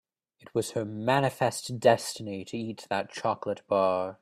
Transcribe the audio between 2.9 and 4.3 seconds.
chocolate bar.